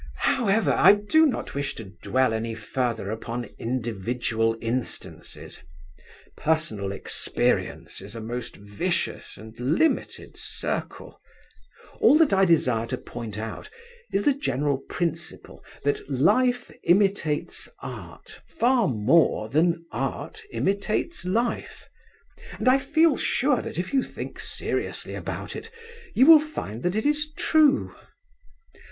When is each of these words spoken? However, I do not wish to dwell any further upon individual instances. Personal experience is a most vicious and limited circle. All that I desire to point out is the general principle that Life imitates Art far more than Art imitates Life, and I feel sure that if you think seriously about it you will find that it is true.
However, 0.21 0.71
I 0.71 0.93
do 0.95 1.27
not 1.27 1.53
wish 1.53 1.75
to 1.75 1.93
dwell 2.01 2.33
any 2.33 2.55
further 2.55 3.11
upon 3.11 3.43
individual 3.59 4.57
instances. 4.59 5.61
Personal 6.35 6.91
experience 6.91 8.01
is 8.01 8.15
a 8.15 8.19
most 8.19 8.55
vicious 8.55 9.37
and 9.37 9.53
limited 9.59 10.35
circle. 10.37 11.21
All 11.99 12.17
that 12.17 12.33
I 12.33 12.45
desire 12.45 12.87
to 12.87 12.97
point 12.97 13.37
out 13.37 13.69
is 14.11 14.23
the 14.23 14.33
general 14.33 14.79
principle 14.89 15.63
that 15.83 16.09
Life 16.09 16.71
imitates 16.81 17.69
Art 17.77 18.39
far 18.43 18.87
more 18.87 19.49
than 19.49 19.85
Art 19.91 20.41
imitates 20.51 21.25
Life, 21.25 21.87
and 22.57 22.67
I 22.67 22.79
feel 22.79 23.15
sure 23.17 23.61
that 23.61 23.77
if 23.77 23.93
you 23.93 24.01
think 24.01 24.39
seriously 24.39 25.13
about 25.13 25.55
it 25.55 25.69
you 26.15 26.25
will 26.25 26.39
find 26.41 26.81
that 26.81 26.95
it 26.95 27.05
is 27.05 27.31
true. 27.33 27.93